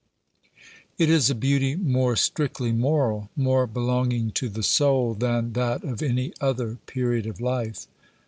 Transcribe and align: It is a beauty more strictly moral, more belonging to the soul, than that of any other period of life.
It 0.97 1.11
is 1.11 1.29
a 1.29 1.35
beauty 1.35 1.75
more 1.75 2.15
strictly 2.15 2.71
moral, 2.71 3.29
more 3.35 3.67
belonging 3.67 4.31
to 4.31 4.49
the 4.49 4.63
soul, 4.63 5.13
than 5.13 5.53
that 5.53 5.83
of 5.83 6.01
any 6.01 6.33
other 6.41 6.77
period 6.87 7.27
of 7.27 7.39
life. 7.39 7.85